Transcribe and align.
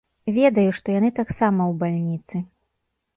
Ведаю, 0.37 0.69
што 0.77 0.95
яны 0.99 1.09
таксама 1.19 1.61
ў 1.73 1.77
бальніцы. 1.83 2.35